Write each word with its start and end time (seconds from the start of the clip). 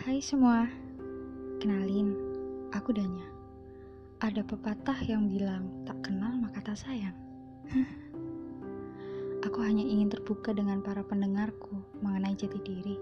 Hai 0.00 0.16
semua, 0.24 0.64
kenalin, 1.60 2.16
aku 2.72 2.88
Danya. 2.88 3.28
Ada 4.24 4.40
pepatah 4.48 4.96
yang 5.04 5.28
bilang 5.28 5.68
tak 5.84 6.00
kenal 6.00 6.40
maka 6.40 6.64
tak 6.64 6.80
sayang. 6.80 7.12
aku 9.44 9.60
hanya 9.60 9.84
ingin 9.84 10.08
terbuka 10.08 10.56
dengan 10.56 10.80
para 10.80 11.04
pendengarku 11.04 11.84
mengenai 12.00 12.32
jati 12.32 12.56
diri. 12.64 12.96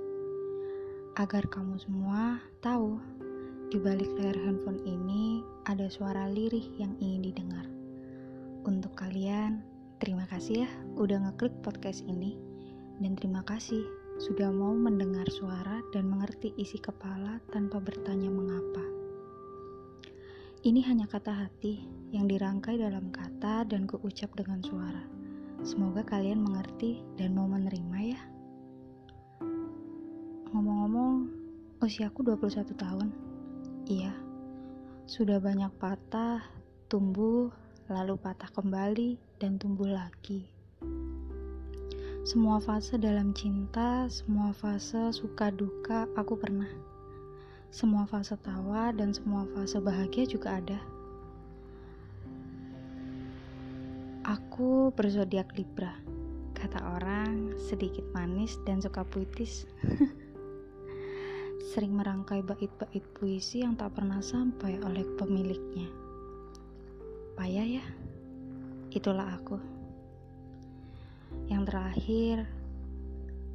Agar 1.22 1.46
kamu 1.46 1.78
semua 1.78 2.42
tahu, 2.66 2.98
di 3.70 3.78
balik 3.78 4.10
layar 4.18 4.34
handphone 4.34 4.82
ini 4.82 5.46
ada 5.70 5.86
suara 5.86 6.26
lirih 6.26 6.66
yang 6.82 6.98
ingin 6.98 7.30
didengar. 7.30 7.66
Untuk 8.66 8.98
kalian, 8.98 9.62
terima 10.02 10.26
kasih 10.26 10.66
ya 10.66 10.70
udah 10.98 11.30
ngeklik 11.30 11.54
podcast 11.62 12.02
ini. 12.10 12.34
Dan 12.98 13.14
terima 13.14 13.46
kasih 13.46 13.86
sudah 14.18 14.50
mau 14.50 14.74
mendengar 14.74 15.30
suara 15.30 15.57
mengerti 16.38 16.54
isi 16.62 16.78
kepala 16.78 17.42
tanpa 17.50 17.82
bertanya 17.82 18.30
mengapa. 18.30 18.86
Ini 20.62 20.86
hanya 20.86 21.10
kata 21.10 21.34
hati 21.34 21.82
yang 22.14 22.30
dirangkai 22.30 22.78
dalam 22.78 23.10
kata 23.10 23.66
dan 23.66 23.90
kuucap 23.90 24.30
dengan 24.38 24.62
suara. 24.62 25.02
Semoga 25.66 26.06
kalian 26.06 26.38
mengerti 26.38 27.02
dan 27.18 27.34
mau 27.34 27.50
menerima 27.50 27.98
ya. 28.14 28.22
Ngomong-ngomong, 30.54 31.26
usiaku 31.82 32.22
21 32.22 32.70
tahun. 32.70 33.10
Iya, 33.90 34.14
sudah 35.10 35.42
banyak 35.42 35.74
patah, 35.82 36.38
tumbuh, 36.86 37.50
lalu 37.90 38.14
patah 38.14 38.54
kembali, 38.54 39.42
dan 39.42 39.58
tumbuh 39.58 39.90
lagi. 39.90 40.46
Semua 42.28 42.60
fase 42.60 43.00
dalam 43.00 43.32
cinta, 43.32 44.04
semua 44.12 44.52
fase 44.52 45.16
suka 45.16 45.48
duka 45.48 46.04
aku 46.12 46.36
pernah. 46.36 46.68
Semua 47.72 48.04
fase 48.04 48.36
tawa 48.44 48.92
dan 48.92 49.16
semua 49.16 49.48
fase 49.56 49.80
bahagia 49.80 50.28
juga 50.28 50.60
ada. 50.60 50.76
Aku 54.28 54.92
berzodiak 54.92 55.56
Libra. 55.56 55.96
Kata 56.52 57.00
orang, 57.00 57.56
sedikit 57.56 58.04
manis 58.12 58.60
dan 58.68 58.84
suka 58.84 59.08
puitis. 59.08 59.64
Sering 61.72 61.96
merangkai 61.96 62.44
bait-bait 62.44 63.08
puisi 63.16 63.64
yang 63.64 63.72
tak 63.72 63.96
pernah 63.96 64.20
sampai 64.20 64.76
oleh 64.84 65.08
pemiliknya. 65.16 65.88
Payah 67.40 67.80
ya? 67.80 67.84
Itulah 68.92 69.32
aku. 69.32 69.77
Yang 71.48 71.62
terakhir, 71.72 72.36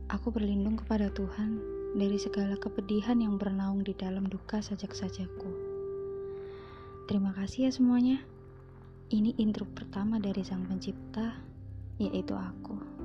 aku 0.10 0.34
berlindung 0.34 0.82
kepada 0.82 1.14
Tuhan 1.14 1.62
dari 1.94 2.18
segala 2.18 2.58
kepedihan 2.58 3.22
yang 3.22 3.38
bernaung 3.38 3.86
di 3.86 3.94
dalam 3.94 4.26
duka 4.26 4.66
sajak-sajaku. 4.66 5.50
Terima 7.06 7.38
kasih 7.38 7.70
ya 7.70 7.72
semuanya. 7.72 8.18
Ini 9.14 9.38
intro 9.38 9.70
pertama 9.70 10.18
dari 10.18 10.42
Sang 10.42 10.66
Pencipta, 10.66 11.38
yaitu 12.02 12.34
aku. 12.34 13.03